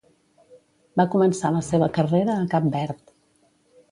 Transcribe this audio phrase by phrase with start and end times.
[1.01, 3.15] Va començar la seva carrera a Cap Verd.